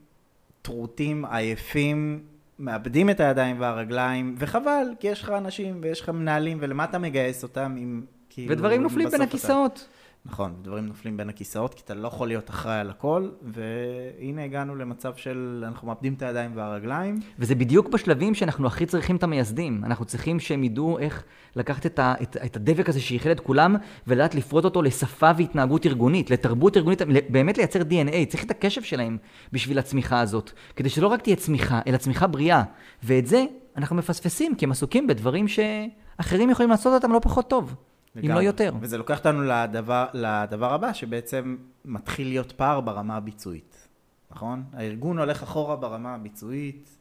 [0.62, 2.20] טרוטים, עייפים,
[2.58, 7.42] מאבדים את הידיים והרגליים, וחבל, כי יש לך אנשים ויש לך מנהלים, ולמה אתה מגייס
[7.42, 8.52] אותם אם כאילו...
[8.52, 9.88] ודברים נופלים בין בסוף אתה- הכיסאות.
[10.24, 14.76] נכון, דברים נופלים בין הכיסאות, כי אתה לא יכול להיות אחראי על הכל, והנה הגענו
[14.76, 17.20] למצב של אנחנו מאבדים את הידיים והרגליים.
[17.38, 19.84] וזה בדיוק בשלבים שאנחנו הכי צריכים את המייסדים.
[19.84, 21.24] אנחנו צריכים שהם ידעו איך
[21.56, 25.86] לקחת את, ה, את, את הדבק הזה שאיחד את כולם, ולדעת לפרוט אותו לשפה והתנהגות
[25.86, 28.26] ארגונית, לתרבות ארגונית, באמת לייצר DNA.
[28.28, 29.18] צריך את הקשב שלהם
[29.52, 30.52] בשביל הצמיחה הזאת.
[30.76, 32.62] כדי שלא רק תהיה צמיחה, אלא צמיחה בריאה.
[33.02, 33.44] ואת זה
[33.76, 37.74] אנחנו מפספסים, כי הם עסוקים בדברים שאחרים יכולים לעשות אותם לא פחות טוב,
[38.16, 38.44] אם לא לגמרי.
[38.44, 38.72] יותר.
[38.80, 43.88] וזה לוקח אותנו לדבר, לדבר הבא, שבעצם מתחיל להיות פער ברמה הביצועית,
[44.30, 44.62] נכון?
[44.72, 46.96] הארגון הולך אחורה ברמה הביצועית,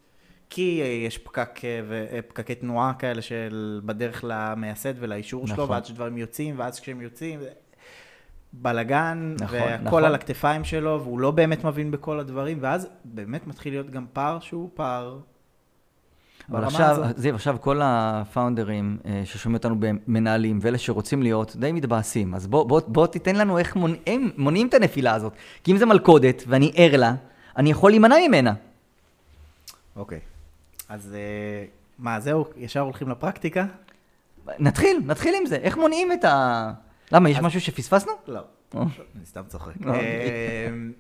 [0.49, 5.69] כי יש פקק, אה, פקקי תנועה כאלה של בדרך למייסד ולאישור שלו, נכון.
[5.69, 7.39] ועד שדברים יוצאים, ואז כשהם יוצאים,
[8.53, 10.03] בלאגן, נכון, והכל נכון.
[10.03, 14.39] על הכתפיים שלו, והוא לא באמת מבין בכל הדברים, ואז באמת מתחיל להיות גם פער
[14.39, 15.19] שהוא פער
[16.51, 17.17] אבל עכשיו, הזאת.
[17.17, 22.35] זיו, עכשיו כל הפאונדרים אה, ששומעים אותנו במנהלים, ואלה שרוצים להיות, די מתבאסים.
[22.35, 25.33] אז בוא, בוא, בוא תיתן לנו איך מונעים, מונעים את הנפילה הזאת.
[25.63, 27.13] כי אם זה מלכודת, ואני ער לה,
[27.57, 28.53] אני יכול להימנע ממנה.
[29.95, 30.19] אוקיי.
[30.89, 31.65] אז אה,
[31.99, 32.45] מה, זהו?
[32.57, 33.65] ישר הולכים לפרקטיקה?
[34.59, 35.55] נתחיל, נתחיל עם זה.
[35.55, 36.71] איך מונעים את ה...
[37.11, 38.11] למה, יש אז- משהו שפספסנו?
[38.27, 38.41] לא.
[38.75, 38.85] אני
[39.25, 39.73] סתם צוחק.
[39.81, 39.93] לא.
[39.93, 40.91] אמ,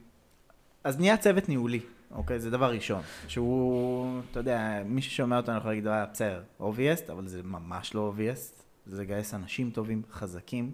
[0.83, 1.79] אז נהיה צוות ניהולי,
[2.11, 2.39] אוקיי?
[2.39, 3.01] זה דבר ראשון.
[3.27, 8.13] שהוא, אתה יודע, מי ששומע אותנו יכול להגיד, אה, בסדר, obvious, אבל זה ממש לא
[8.17, 8.63] obvious.
[8.85, 10.71] זה לגייס אנשים טובים, חזקים.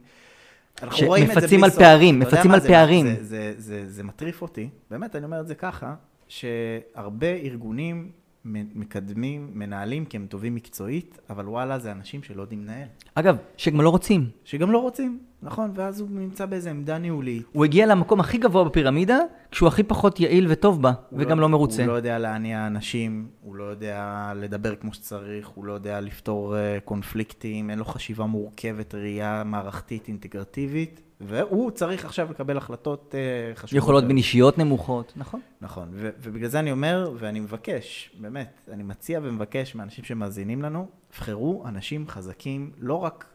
[0.84, 1.70] אנחנו רואים את זה שמפצים על.
[1.70, 3.06] פערים, מפצים על פערים.
[3.16, 5.96] זה- זה- זה- זה מטריף אותי, באמת, אני אומר את זה ככה,
[6.28, 8.12] שהרבה ארגונים
[8.46, 12.88] מקדמים, מנהלים כי הם טובים מקצועית, אבל וואלה, זה אנשים שלא יודעים לנהל.
[13.16, 14.30] אגב, שגם לא רוצים.
[14.44, 15.72] שגם לא רוצים, נכון?
[15.76, 17.44] ואז הוא נמצא באיזה עמדה ניהולית.
[17.52, 19.18] הוא הגיע למקום הכי גבוה בפירמידה,
[19.52, 21.84] כשהוא הכי פחות יעיל וטוב בה, וגם לא מרוצה.
[21.84, 26.56] הוא לא יודע להניע אנשים, הוא לא יודע לדבר כמו שצריך, הוא לא יודע לפתור
[26.56, 33.58] uh, קונפליקטים, אין לו חשיבה מורכבת, ראייה מערכתית, אינטגרטיבית, והוא צריך עכשיו לקבל החלטות uh,
[33.60, 33.78] חשובות.
[33.84, 34.04] יכולות.
[34.08, 35.40] בין אישיות נמוכות, נכון?
[35.62, 40.88] נכון, ו- ובגלל זה אני אומר, ואני מבקש, באמת, אני מציע ומבקש מאנשים שמאזינים לנו,
[41.18, 43.26] בחרו אנשים חזקים, לא רק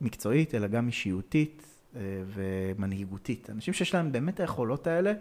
[0.00, 1.62] מקצועית, אלא גם אישיותית
[1.96, 2.00] אה,
[2.34, 3.50] ומנהיגותית.
[3.50, 5.12] אנשים שיש להם באמת היכולות האלה.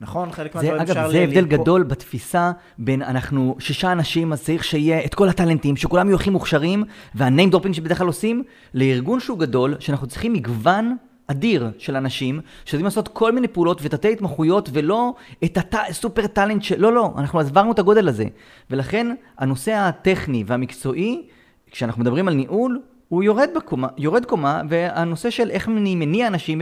[0.00, 0.92] נכון, חלק מהדברים אפשר...
[1.02, 5.28] אגב, זה הבדל ללפות- גדול בתפיסה בין אנחנו שישה אנשים, אז צריך שיהיה את כל
[5.28, 10.06] הטאלנטים, שכולם יהיו הכי מוכשרים, וה name dropping שבדרך כלל עושים, לארגון שהוא גדול, שאנחנו
[10.06, 15.81] צריכים מגוון אדיר של אנשים, שיודעים לעשות כל מיני פעולות ותתי התמחויות, ולא את ה
[15.81, 16.80] super talent של...
[16.80, 18.24] לא, לא, אנחנו עברנו את הגודל הזה.
[18.70, 21.28] ולכן, הנושא הטכני והמקצועי,
[21.70, 26.60] כשאנחנו מדברים על ניהול, הוא יורד בקומה, יורד קומה, והנושא של איך אני מניע אנשים,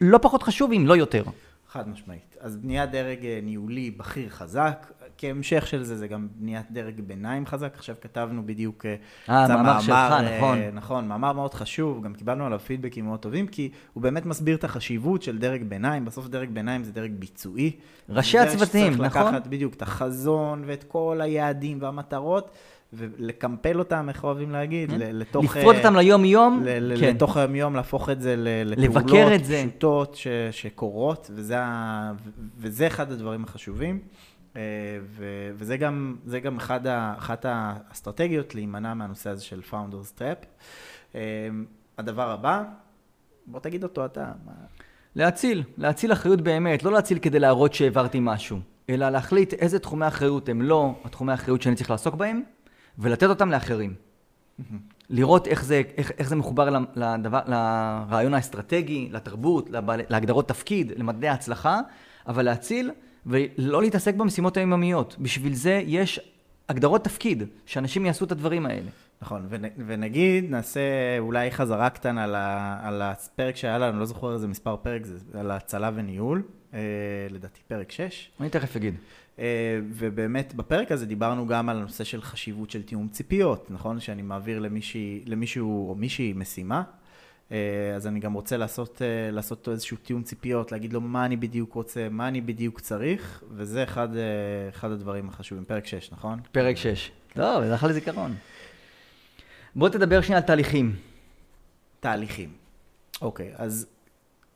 [0.00, 1.22] לא פחות חשוב, אם לא יותר.
[1.68, 2.36] חד משמעית.
[2.40, 7.46] אז בניית דרג אה, ניהולי בכיר חזק, כהמשך של זה, זה גם בניית דרג ביניים
[7.46, 7.74] חזק.
[7.76, 8.86] עכשיו כתבנו בדיוק...
[8.86, 8.94] אה,
[9.44, 10.58] יצא מאמר שלך, אה, נכון.
[10.72, 14.64] נכון, מאמר מאוד חשוב, גם קיבלנו עליו פידבקים מאוד טובים, כי הוא באמת מסביר את
[14.64, 16.04] החשיבות של דרג ביניים.
[16.04, 17.70] בסוף דרג ביניים זה דרג ביצועי.
[18.08, 19.04] ראשי הצוותים, נכון?
[19.04, 22.50] לקחת בדיוק את החזון ואת כל היעדים והמטרות,
[22.92, 25.44] ולקמפל אותם, איך אוהבים להגיד, ל- לתוך...
[25.56, 27.14] לפרוט אה, אותם ליום-יום, ל- כן.
[27.14, 28.34] לתוך היום-יום, להפוך את זה
[28.66, 29.64] לפעולות את זה.
[29.68, 32.12] פשוטות ש- שקורות, וזה, ה-
[32.58, 33.98] וזה אחד הדברים החשובים.
[34.56, 34.60] אה,
[35.02, 40.46] ו- וזה גם, גם אחד ה- אחת האסטרטגיות להימנע מהנושא הזה של Founders Trap.
[41.14, 41.20] אה,
[41.98, 42.64] הדבר הבא,
[43.46, 44.32] בוא תגיד אותו אתה.
[45.14, 48.58] להציל, להציל אחריות באמת, לא להציל כדי להראות שהעברתי משהו,
[48.90, 52.42] אלא להחליט איזה תחומי אחריות הם לא התחומי האחריות שאני צריך לעסוק בהם,
[52.98, 53.94] ולתת אותם לאחרים.
[55.10, 61.28] לראות איך זה, איך, איך זה מחובר לדבר, לרעיון האסטרטגי, לתרבות, לבעל, להגדרות תפקיד, למדעי
[61.30, 61.80] ההצלחה,
[62.26, 62.90] אבל להציל
[63.26, 65.16] ולא להתעסק במשימות היומיומיות.
[65.20, 66.20] בשביל זה יש
[66.68, 68.90] הגדרות תפקיד, שאנשים יעשו את הדברים האלה.
[69.22, 70.80] נכון, ונ- ונגיד, נעשה
[71.18, 75.18] אולי חזרה קטנה על, ה- על הפרק שהיה לנו, לא זוכר איזה מספר פרק זה,
[75.40, 76.42] על הצלה וניהול,
[76.74, 76.78] אה,
[77.30, 78.30] לדעתי פרק 6.
[78.40, 78.94] אני תכף אגיד.
[79.38, 79.44] אה,
[79.90, 84.00] ובאמת בפרק הזה דיברנו גם על הנושא של חשיבות של תיאום ציפיות, נכון?
[84.00, 86.82] שאני מעביר למישהי, למישהו או מישהי משימה,
[87.96, 91.72] אז אני גם רוצה לעשות, אה, לעשות איזשהו תיאום ציפיות, להגיד לו מה אני בדיוק
[91.72, 94.22] רוצה, מה אני בדיוק צריך, וזה אחד, אה,
[94.68, 95.64] אחד הדברים החשובים.
[95.64, 96.40] פרק 6, נכון?
[96.52, 97.10] פרק 6.
[97.34, 98.34] טוב, זה אחלה זיכרון.
[99.76, 100.96] בוא תדבר שנייה על תהליכים.
[102.00, 102.52] תהליכים.
[103.22, 103.86] אוקיי, אז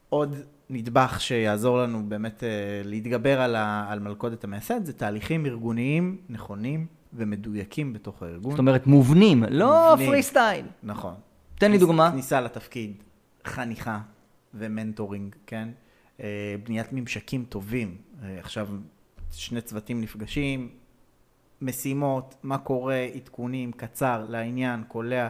[0.09, 0.37] עוד
[0.71, 2.49] נדבך שיעזור לנו באמת אה,
[2.85, 8.51] להתגבר על, ה, על מלכודת המייסד, זה תהליכים ארגוניים נכונים ומדויקים בתוך הארגון.
[8.51, 10.11] זאת אומרת, מובנים, לא מובנים.
[10.11, 10.67] free style.
[10.83, 11.15] נכון.
[11.61, 12.11] תן לי דוגמה.
[12.11, 12.93] כניסה לתפקיד,
[13.45, 14.01] חניכה
[14.55, 15.69] ו mentoring, כן?
[16.21, 17.97] אה, בניית ממשקים טובים.
[18.23, 18.69] אה, עכשיו,
[19.33, 20.69] שני צוותים נפגשים,
[21.63, 25.29] משימות, מה קורה, עדכונים, קצר, לעניין, קולע.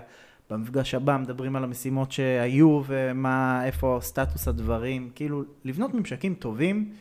[0.50, 6.92] במפגש הבא מדברים על המשימות שהיו ומה, איפה סטטוס הדברים, כאילו לבנות ממשקים טובים.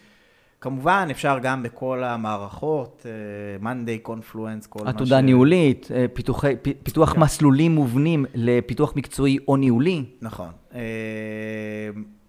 [0.61, 4.95] כמובן, אפשר גם בכל המערכות, אה, Monday, Confluence, כל מה ש...
[4.95, 7.19] עתודה ניהולית, אה, פיתוחי, פ- פיתוח כן.
[7.19, 10.05] מסלולים מובנים לפיתוח מקצועי או ניהולי.
[10.21, 10.49] נכון.
[10.73, 10.79] אה,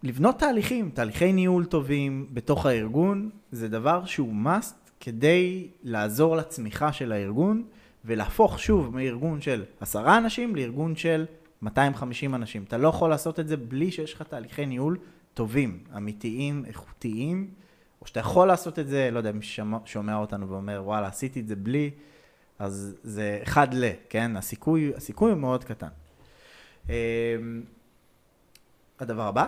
[0.03, 7.13] לבנות תהליכים, תהליכי ניהול טובים בתוך הארגון, זה דבר שהוא must כדי לעזור לצמיחה של
[7.13, 7.63] הארגון,
[8.05, 11.25] ולהפוך שוב מארגון של עשרה אנשים לארגון של
[11.63, 12.65] 250 אנשים.
[12.69, 14.97] אתה לא יכול לעשות את זה בלי שיש לך תהליכי ניהול
[15.35, 17.49] טובים, אמיתיים, איכותיים,
[18.03, 21.41] או שאתה יכול לעשות את זה, לא יודע, מי ששומע שומע אותנו ואומר, וואלה, עשיתי
[21.41, 21.91] את זה בלי,
[22.59, 24.37] אז זה אחד ל, כן?
[24.37, 25.89] הסיכוי, הסיכוי הוא מאוד קטן.
[26.91, 26.95] אה,
[29.01, 29.47] הדבר הבא,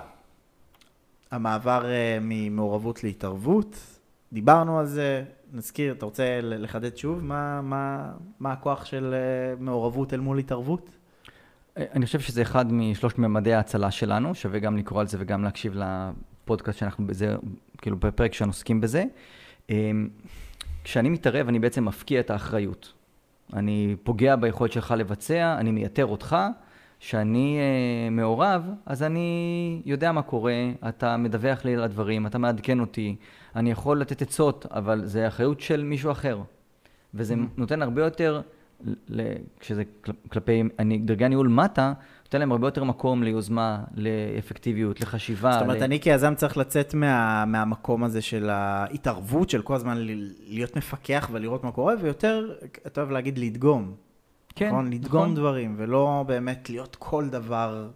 [1.31, 3.77] המעבר אה, ממעורבות להתערבות,
[4.33, 10.15] דיברנו על זה, נזכיר, אתה רוצה לחדד שוב מה, מה, מה הכוח של אה, מעורבות
[10.15, 10.91] אל מול התערבות?
[11.79, 15.45] אה, אני חושב שזה אחד משלושת ממדי ההצלה שלנו, שווה גם לקרוא על זה וגם
[15.45, 15.75] להקשיב
[16.45, 17.35] לפודקאסט שאנחנו בזה,
[17.79, 19.05] כאילו בפרק שאנחנו עוסקים בזה.
[19.71, 19.91] אה,
[20.85, 22.93] כשאני מתערב, אני בעצם מפקיע את האחריות.
[23.53, 26.37] אני פוגע ביכולת שלך לבצע, אני מייתר אותך.
[27.01, 30.55] כשאני אה, מעורב, אז אני יודע מה קורה,
[30.89, 33.17] אתה מדווח לי על הדברים, אתה מעדכן אותי,
[33.57, 36.41] אני יכול לתת עצות, אבל זה אחריות של מישהו אחר.
[37.15, 38.41] וזה נותן הרבה יותר,
[39.09, 39.23] ל-
[39.61, 41.93] כשזה כל- כלפי אני- דרגי הניהול מטה,
[42.33, 45.53] נותן להם הרבה יותר מקום ליוזמה, לאפקטיביות, לחשיבה.
[45.53, 49.99] זאת אומרת, ל- אני כיזם צריך לצאת מה, מהמקום הזה של ההתערבות, של כל הזמן
[49.99, 52.53] ל- להיות מפקח ולראות מה קורה, ויותר,
[52.87, 53.95] אתה אוהב להגיד לדגום.
[54.55, 54.93] כן, נכון?
[54.93, 55.35] לדגום נכון.
[55.35, 57.89] דברים, ולא באמת להיות כל דבר...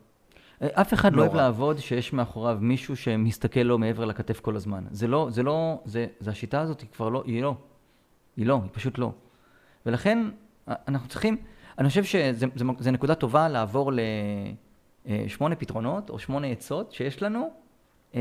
[0.62, 1.34] אה, אף אחד לא לא אוהב.
[1.36, 4.84] לעבוד שיש מאחוריו מישהו שמסתכל לו מעבר לכתף כל הזמן.
[4.90, 7.54] זה לא, זה לא, זה, זה השיטה הזאת היא כבר לא, היא לא.
[8.36, 9.12] היא לא, היא פשוט לא.
[9.86, 10.18] ולכן
[10.68, 11.36] אה, אנחנו צריכים,
[11.78, 13.92] אני חושב שזו נקודה טובה לעבור
[15.06, 17.50] לשמונה פתרונות או שמונה עצות שיש לנו,
[18.14, 18.20] אה,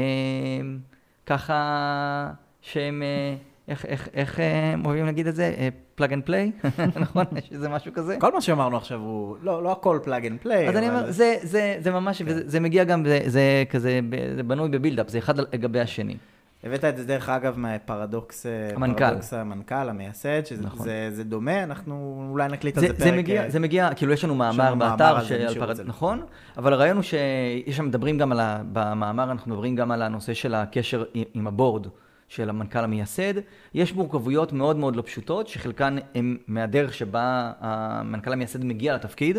[1.26, 3.36] ככה שהם, אה,
[3.68, 5.70] איך, איך, איך אה, אוהבים להגיד את זה?
[5.96, 6.52] plug and play?
[6.96, 7.26] נכון?
[7.38, 8.18] יש איזה משהו כזה?
[8.20, 11.36] כל מה שאמרנו עכשיו הוא, לא, לא הכל plug and play, אז אני אומר, זה,
[11.42, 12.26] זה, זה ממש, כן.
[12.28, 14.00] וזה, זה מגיע גם, זה, זה כזה,
[14.36, 16.18] זה בנוי ב build-up, זה אחד על גבי השני.
[16.66, 19.00] הבאת את זה דרך אגב מהפרדוקס, אה, המנכ"ל.
[19.08, 20.84] פרדוקס המנכ"ל, המייסד, שזה נכון.
[20.86, 23.04] זה, זה דומה, אנחנו אולי נקליט על זה, זה פרק.
[23.04, 25.60] זה, מגיע, אה, זה מגיע, כאילו יש לנו מאמר באתר על זה, מי שרוצה.
[25.76, 25.88] פרד...
[25.88, 26.22] נכון,
[26.58, 28.62] אבל הרעיון הוא שיש שם מדברים גם על, ה...
[28.74, 31.88] במאמר אנחנו מדברים גם על הנושא של הקשר עם- עם ה board
[32.28, 33.34] של המנכ"ל המייסד.
[33.74, 39.38] יש מורכבויות מאוד מאוד לא פשוטות, שחלקן הן מהדרך שבה המנכ"ל המייסד מגיע לתפקיד.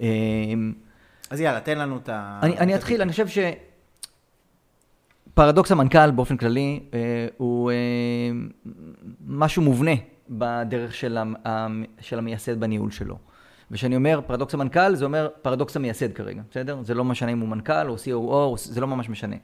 [0.00, 0.72] אמ,
[1.30, 2.38] אז יאללה, תן לנו את ה...
[2.42, 3.38] אני, אני את אתחיל, אני חושב ש...
[5.34, 6.98] פרדוקס המנכ"ל באופן כללי אה,
[7.36, 7.76] הוא אה,
[9.26, 9.90] משהו מובנה
[10.30, 13.18] בדרך של, המ, של המייסד בניהול שלו.
[13.70, 16.78] וכשאני אומר פרדוקס המנכ"ל, זה אומר פרדוקס המייסד כרגע, בסדר?
[16.82, 19.36] זה לא משנה אם הוא מנכ"ל או COO, או- זה לא ממש משנה.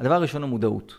[0.00, 0.98] הדבר הראשון הוא מודעות.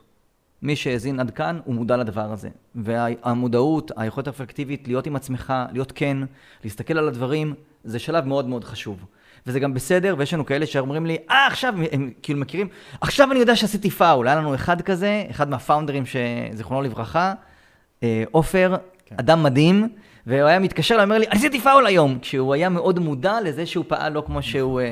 [0.61, 2.49] מי שהאזין עד כאן, הוא מודע לדבר הזה.
[2.75, 6.17] והמודעות, היכולת האפקטיבית להיות עם עצמך, להיות כן,
[6.63, 9.05] להסתכל על הדברים, זה שלב מאוד מאוד חשוב.
[9.47, 12.67] וזה גם בסדר, ויש לנו כאלה שאומרים לי, אה, עכשיו, הם, כאילו מכירים,
[13.01, 14.27] עכשיו אני יודע שעשיתי פאול.
[14.27, 17.33] היה לנו אחד כזה, אחד מהפאונדרים, שזיכרונו לברכה,
[18.03, 19.15] אה, עופר, כן.
[19.19, 19.89] אדם מדהים,
[20.27, 24.13] והוא היה מתקשר ואומר לי, עשיתי פאול היום, כשהוא היה מאוד מודע לזה שהוא פעל
[24.13, 24.81] לא כמו שהוא...
[24.81, 24.85] אה,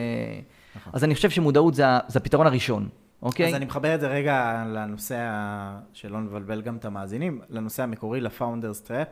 [0.76, 0.94] נכון.
[0.96, 2.89] אז אני חושב שמודעות זה, זה הפתרון הראשון,
[3.24, 3.48] אוקיי?
[3.50, 8.22] אז אני מחבר את זה רגע לנושא, ה- שלא נבלבל גם את המאזינים, לנושא המקורי,
[8.22, 9.08] ל founders trap,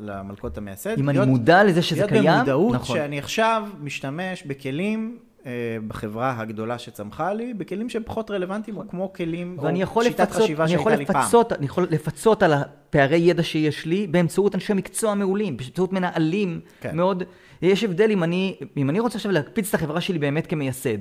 [0.00, 0.98] למלכודת המייסד.
[0.98, 2.96] אם אני להיות- מודע לזה שזה להיות קיים, במודעות נכון.
[2.96, 5.50] שאני עכשיו משתמש בכלים אה,
[5.88, 10.42] בחברה הגדולה שצמחה לי, בכלים שהם פחות רלוונטיים, או כמו כלים, או יכול שיטת לפצות,
[10.42, 11.16] חשיבה אני שהייתה לי פעם.
[11.22, 16.60] לפצות, אני יכול לפצות על הפערי ידע שיש לי באמצעות אנשי מקצוע מעולים, באמצעות מנהלים
[16.80, 16.96] כן.
[16.96, 17.22] מאוד.
[17.62, 20.98] יש הבדל אם אני, אם אני רוצה עכשיו להקפיץ את החברה שלי באמת כמייסד.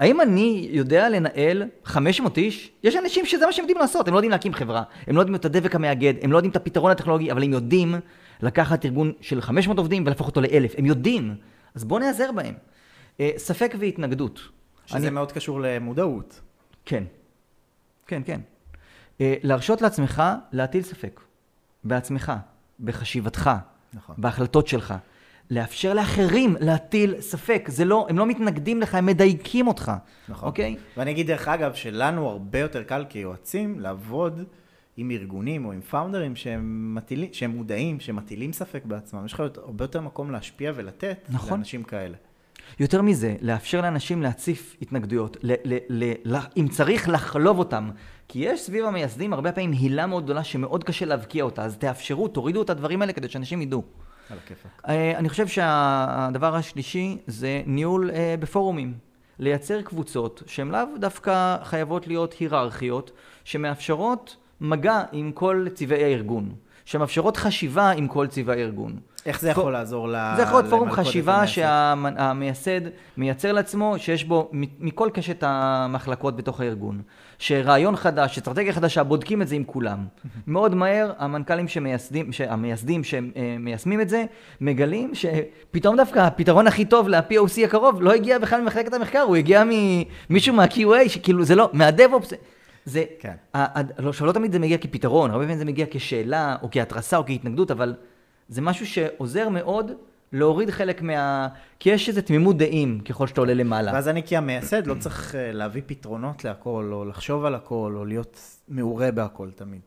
[0.00, 2.70] האם אני יודע לנהל 500 איש?
[2.82, 5.34] יש אנשים שזה מה שהם יודעים לעשות, הם לא יודעים להקים חברה, הם לא יודעים
[5.34, 7.94] את הדבק המאגד, הם לא יודעים את הפתרון הטכנולוגי, אבל הם יודעים
[8.42, 11.34] לקחת ארגון של 500 עובדים ולהפוך אותו לאלף, הם יודעים.
[11.74, 12.54] אז בואו נעזר בהם.
[13.20, 14.40] אה, ספק והתנגדות.
[14.86, 16.40] שזה אני- מאוד קשור למודעות.
[16.84, 17.04] כן.
[18.06, 18.40] כן, כן.
[19.20, 21.20] אה, להרשות לעצמך להטיל ספק.
[21.84, 22.32] בעצמך,
[22.80, 23.50] בחשיבתך,
[23.94, 24.14] נכון.
[24.18, 24.94] בהחלטות שלך.
[25.50, 27.64] לאפשר לאחרים להטיל ספק.
[27.68, 29.92] זה לא, הם לא מתנגדים לך, הם מדייקים אותך.
[30.28, 30.48] נכון.
[30.48, 30.76] אוקיי?
[30.96, 34.44] ואני אגיד דרך אגב, שלנו הרבה יותר קל כיועצים לעבוד
[34.96, 39.26] עם ארגונים או עם פאונדרים שהם, מטילים, שהם מודעים, שמטילים ספק בעצמם.
[39.26, 41.50] יש לך הרבה יותר מקום להשפיע ולתת נכון.
[41.50, 42.16] לאנשים כאלה.
[42.80, 47.90] יותר מזה, לאפשר לאנשים להציף התנגדויות, ל- ל- ל- ל- אם צריך לחלוב אותם.
[48.28, 52.28] כי יש סביב המייסדים הרבה פעמים הילה מאוד גדולה שמאוד קשה להבקיע אותה, אז תאפשרו,
[52.28, 53.82] תורידו את הדברים האלה כדי שאנשים ידעו.
[54.88, 58.94] אה, אני חושב שהדבר השלישי זה ניהול אה, בפורומים.
[59.38, 63.10] לייצר קבוצות שהן לאו דווקא חייבות להיות היררכיות,
[63.44, 69.00] שמאפשרות מגע עם כל צבעי הארגון, שמאפשרות חשיבה עם כל צבעי הארגון.
[69.26, 70.16] איך זה יכול לעזור ל...
[70.36, 71.52] זה יכול להיות פורום חשיבה המייסד?
[71.54, 72.80] שהמייסד
[73.16, 77.02] מייצר לעצמו, שיש בו מכל קשת המחלקות בתוך הארגון.
[77.38, 79.98] שרעיון חדש, אסטרטגיה חדשה, בודקים את זה עם כולם.
[80.46, 84.24] מאוד מהר המנכ"לים שמייסדים, המייסדים שמיישמים את זה,
[84.60, 89.64] מגלים שפתאום דווקא הפתרון הכי טוב ל-POC הקרוב לא הגיע בכלל ממחלקת המחקר, הוא הגיע
[90.30, 92.34] ממישהו מה-QA, שכאילו זה לא, מה-DevOps.
[92.84, 93.34] זה, כן.
[93.54, 97.16] ה- ה- לא, שלא תמיד זה מגיע כפתרון, הרבה פעמים זה מגיע כשאלה, או כהתרסה,
[97.16, 97.94] או כהתנגדות, אבל
[98.50, 99.90] זה משהו שעוזר מאוד
[100.32, 101.48] להוריד חלק מה...
[101.78, 103.92] כי יש איזו תמימות דעים ככל שאתה עולה למעלה.
[103.92, 108.40] ואז אני כמייסד לא צריך אה, להביא פתרונות להכל, או לחשוב על הכל, או להיות
[108.68, 109.80] מעורה בהכל תמיד.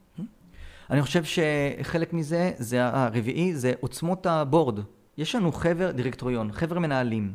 [0.89, 4.79] אני חושב שחלק מזה, זה הרביעי, זה עוצמות הבורד.
[5.17, 7.33] יש לנו חבר דירקטוריון, חבר מנהלים.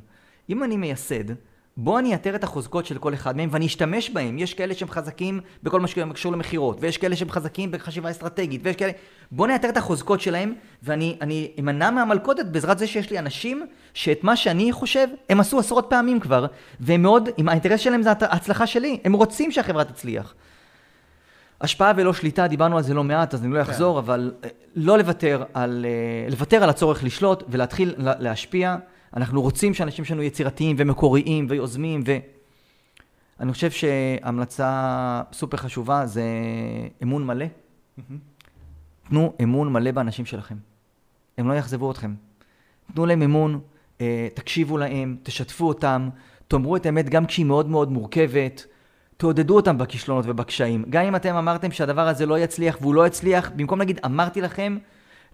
[0.50, 1.24] אם אני מייסד,
[1.80, 4.38] בוא אני אאתר את החוזקות של כל אחד מהם ואני אשתמש בהם.
[4.38, 8.76] יש כאלה שהם חזקים בכל מה שקשור למכירות, ויש כאלה שהם חזקים בחשיבה אסטרטגית, ויש
[8.76, 8.92] כאלה...
[9.32, 14.24] בוא נאתר את החוזקות שלהם, ואני אני אמנע מהמלכודת בעזרת זה שיש לי אנשים שאת
[14.24, 16.46] מה שאני חושב, הם עשו עשרות פעמים כבר,
[16.80, 20.34] והם מאוד, אם האינטרס שלהם זה ההצלחה שלי, הם רוצים שהחברה תצליח.
[21.60, 24.04] השפעה ולא שליטה, דיברנו על זה לא מעט, אז אני לא אחזור, כן.
[24.06, 28.76] אבל אה, לא לוותר על, אה, לוותר על הצורך לשלוט ולהתחיל לה- להשפיע.
[29.16, 32.02] אנחנו רוצים שאנשים שלנו יצירתיים ומקוריים ויוזמים,
[33.38, 36.24] ואני חושב שהמלצה סופר חשובה זה
[37.02, 37.46] אמון מלא.
[39.08, 40.56] תנו אמון מלא באנשים שלכם.
[41.38, 42.14] הם לא יאכזבו אתכם.
[42.94, 43.60] תנו להם אמון,
[44.00, 46.08] אה, תקשיבו להם, תשתפו אותם,
[46.48, 48.66] תאמרו את האמת גם כשהיא מאוד מאוד מורכבת,
[49.16, 50.84] תעודדו אותם בכישלונות ובקשיים.
[50.90, 54.78] גם אם אתם אמרתם שהדבר הזה לא יצליח והוא לא יצליח, במקום להגיד אמרתי לכם,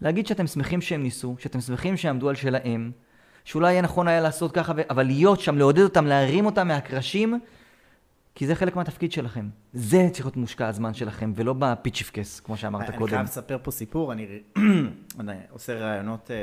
[0.01, 2.93] להגיד שאתם שמחים שהם ניסו, שאתם שמחים שהם עמדו על שלהם,
[3.45, 7.41] שאולי יהיה נכון היה לעשות ככה, ו- אבל להיות שם, לעודד אותם, להרים אותם מהקרשים,
[8.35, 9.49] כי זה חלק מהתפקיד שלכם.
[9.73, 13.11] זה צריך להיות מושקע הזמן שלכם, ולא בפיצ'יפקס, כמו שאמרת אני קודם.
[13.11, 14.27] חייב לספר פה סיפור, אני
[15.21, 16.37] אני עושה ראיונות אה,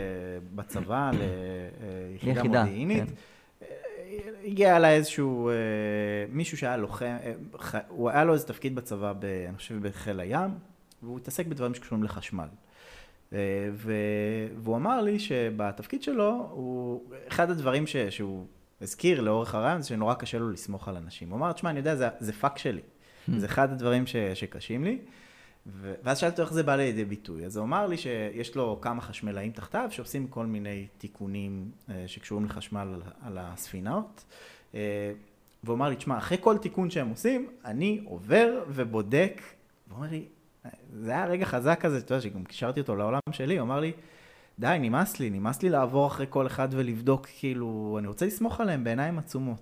[0.56, 3.04] בצבא ליחידה ליחידה, מודיעינית.
[3.04, 3.14] כן.
[3.62, 3.68] אה,
[4.46, 5.54] הגיע אליי איזשהו אה,
[6.32, 10.20] מישהו שהיה לוחם, אה, ח- הוא היה לו איזה תפקיד בצבא, ב- אני חושב בחיל
[10.20, 10.50] הים,
[11.04, 12.48] והוא התעסק בדברים שקשורים לחשמל.
[13.34, 13.40] אה,
[14.56, 18.46] והוא אמר לי שבתפקיד שלו, הוא, אחד הדברים ש- שהוא
[18.82, 21.30] הזכיר לאורך הרעיון זה שנורא קשה לו לסמוך על אנשים.
[21.30, 22.82] הוא אמר, תשמע, אני יודע, זה, זה פאק שלי.
[23.38, 24.98] זה אחד הדברים ש, שקשים לי.
[25.68, 27.46] ו- ואז שאלתי אותו איך זה בא לידי ביטוי.
[27.46, 32.46] אז הוא אמר לי שיש לו כמה חשמלאים תחתיו שעושים כל מיני תיקונים אה, שקשורים
[32.46, 34.24] לחשמל על, על הספינות.
[34.76, 35.12] אה,
[35.64, 39.42] והוא אמר לי, תשמע, אחרי כל תיקון שהם עושים, אני עובר ובודק.
[39.88, 40.26] והוא אומר לי,
[40.94, 43.92] זה היה רגע חזק כזה, אתה יודע, שגם קישרתי אותו לעולם שלי, הוא אמר לי,
[44.60, 48.84] די, נמאס לי, נמאס לי לעבור אחרי כל אחד ולבדוק, כאילו, אני רוצה לסמוך עליהם
[48.84, 49.62] בעיניים עצומות.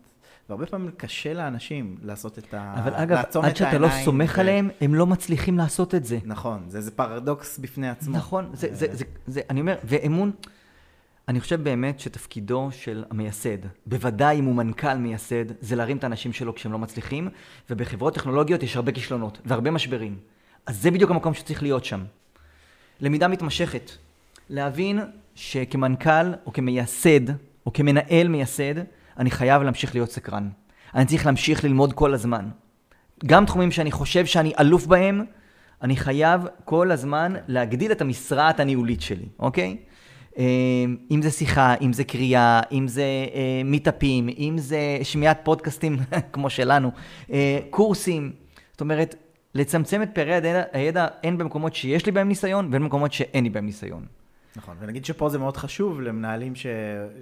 [0.50, 2.76] והרבה פעמים קשה לאנשים לעשות את ה...
[2.78, 6.18] אבל אגב, עד את שאתה לא סומך ו- עליהם, הם לא מצליחים לעשות את זה.
[6.26, 8.18] נכון, זה, זה פרדוקס בפני עצמו.
[8.18, 10.32] נכון, זה, זה, זה, זה, אני אומר, ואמון,
[11.28, 16.34] אני חושב באמת שתפקידו של המייסד, בוודאי אם הוא מנכ"ל מייסד, זה להרים את האנשים
[16.34, 17.30] שלו כשהם לא מצליחים,
[17.70, 20.18] ובחברות טכנולוגיות יש הרבה כישלונות והרבה משברים.
[20.66, 22.04] אז זה בדיוק המקום שצריך להיות שם.
[23.02, 23.92] למידה מתמשכת.
[24.50, 25.00] להבין
[25.36, 27.30] שכמנכ"ל או כמייסד
[27.66, 28.74] או כמנהל מייסד,
[29.18, 30.50] אני חייב להמשיך להיות סקרן.
[30.96, 32.50] אני צריך להמשיך ללמוד כל הזמן.
[33.26, 35.26] גם תחומים שאני חושב שאני אלוף בהם,
[35.82, 39.78] אני חייב כל הזמן להגדיל את המשרעת הניהולית שלי, אוקיי?
[40.38, 40.44] אה,
[41.12, 45.98] אם זה שיחה, אם זה קריאה, אם זה אה, מיטאפים, אם זה שמיעת פודקאסטים
[46.34, 46.92] כמו שלנו,
[47.32, 48.32] אה, קורסים.
[48.72, 49.16] זאת אומרת,
[49.56, 53.50] לצמצם את פערי הידע, הידע הן במקומות שיש לי בהם ניסיון והן במקומות שאין לי
[53.50, 54.06] בהם ניסיון.
[54.56, 56.66] נכון, ונגיד שפה זה מאוד חשוב למנהלים, ש...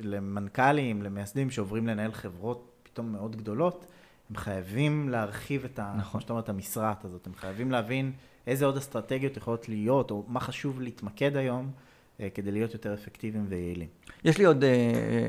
[0.01, 3.85] למנכ"לים, למייסדים שעוברים לנהל חברות פתאום מאוד גדולות,
[4.29, 5.93] הם חייבים להרחיב את ה...
[5.97, 6.21] נכון.
[6.21, 8.11] שאתה אומר, את המשרעת הזאת, הם חייבים להבין
[8.47, 11.71] איזה עוד אסטרטגיות יכולות להיות, או מה חשוב להתמקד היום,
[12.19, 13.87] אה, כדי להיות יותר אפקטיביים ויעילים.
[14.23, 14.69] יש לי עוד, אה,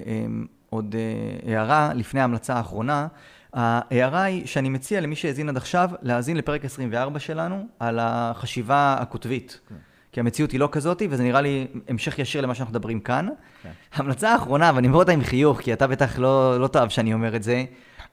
[0.06, 0.26] אה,
[0.70, 3.08] עוד אה, הערה לפני ההמלצה האחרונה.
[3.54, 9.60] ההערה היא שאני מציע למי שהאזין עד עכשיו, להאזין לפרק 24 שלנו על החשיבה הקוטבית.
[9.68, 9.74] כן.
[10.12, 13.28] כי המציאות היא לא כזאתי, וזה נראה לי המשך ישיר למה שאנחנו מדברים כאן.
[13.62, 13.70] כן.
[13.92, 17.36] ההמלצה האחרונה, ואני אומר אותה עם חיוך, כי אתה בטח לא, לא תאהב שאני אומר
[17.36, 17.64] את זה,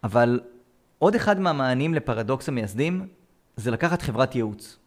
[0.04, 0.40] אבל
[1.00, 3.08] עוד אחד מהמענים לפרדוקס המייסדים,
[3.56, 4.78] זה לקחת חברת ייעוץ.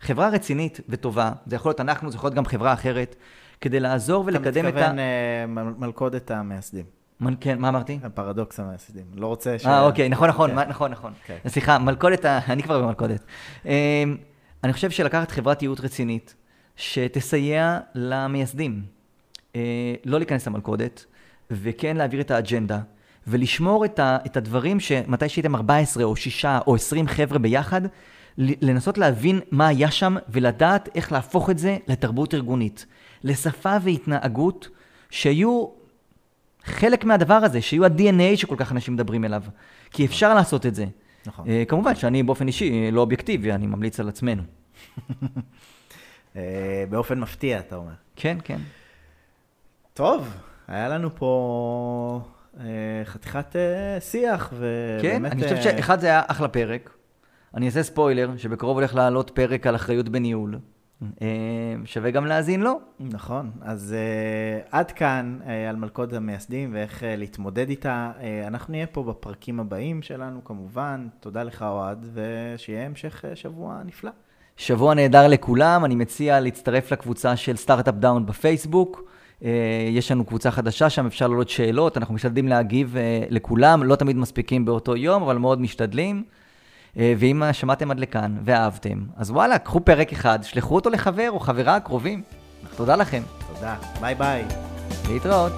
[0.00, 3.16] חברה רצינית וטובה, זה יכול להיות אנחנו, זה יכול להיות גם חברה אחרת,
[3.60, 4.78] כדי לעזור אתה ולקדם את ה...
[4.78, 6.84] מתכוון אה, מל- מלכודת המייסדים.
[7.20, 7.98] מ- כן, מה אמרתי?
[8.02, 9.04] הפרדוקס המייסדים.
[9.14, 9.66] לא רוצה ש...
[9.66, 10.68] אה, אוקיי, נכון, נכון, כן.
[10.68, 11.12] נכון, נכון.
[11.26, 11.36] כן.
[11.46, 13.24] סליחה, מלכודת, ה- אני כבר במלכודת.
[13.66, 13.70] אמ,
[14.64, 16.34] אני חושב שלקחת חברת ייעוץ רצינית,
[16.76, 18.82] שתסייע למייסדים,
[19.56, 19.60] אה,
[20.04, 21.04] לא להיכנס למלכודת,
[21.50, 22.78] וכן להעביר את האג'נדה,
[23.26, 27.80] ולשמור את, ה, את הדברים שמתי שהייתם 14 או 6 או 20 חבר'ה ביחד,
[28.38, 32.86] לנסות להבין מה היה שם ולדעת איך להפוך את זה לתרבות ארגונית,
[33.24, 34.68] לשפה והתנהגות
[35.10, 35.66] שיהיו
[36.64, 39.42] חלק מהדבר הזה, שיהיו ה-DNA שכל כך אנשים מדברים אליו.
[39.90, 40.86] כי אפשר לעשות את זה.
[41.26, 41.48] נכון.
[41.48, 44.42] אה, כמובן שאני באופן אישי אה, לא אובייקטיבי, אני ממליץ על עצמנו.
[46.36, 47.92] אה, באופן מפתיע, אתה אומר.
[48.16, 48.58] כן, כן.
[49.94, 50.28] טוב,
[50.68, 52.20] היה לנו פה
[52.60, 52.64] אה,
[53.04, 55.32] חתיכת אה, שיח, כן, ובאמת...
[55.32, 56.90] אני חושב אה, שאחד זה היה אחלה פרק.
[57.54, 60.58] אני אעשה ספוילר, שבקרוב הולך לעלות פרק על אחריות בניהול.
[61.22, 61.26] אה,
[61.84, 62.80] שווה גם להאזין לו.
[63.00, 68.10] נכון, אז אה, עד כאן אה, על מלכודת המייסדים ואיך אה, להתמודד איתה.
[68.16, 71.08] אה, אנחנו נהיה פה בפרקים הבאים שלנו כמובן.
[71.20, 74.10] תודה לך אוהד, ושיהיה המשך אה, שבוע נפלא.
[74.56, 79.02] שבוע נהדר לכולם, אני מציע להצטרף לקבוצה של סטארט-אפ דאון בפייסבוק.
[79.90, 82.96] יש לנו קבוצה חדשה, שם אפשר לעלות שאלות, אנחנו משתדלים להגיב
[83.30, 86.24] לכולם, לא תמיד מספיקים באותו יום, אבל מאוד משתדלים.
[86.98, 91.40] אה, ואם שמעתם עד לכאן ואהבתם, אז וואלה, קחו פרק אחד, שלחו אותו לחבר או
[91.40, 92.22] חברה קרובים.
[92.76, 93.22] תודה לכם,
[93.54, 94.44] תודה, ביי ביי.
[95.08, 95.52] להתראות.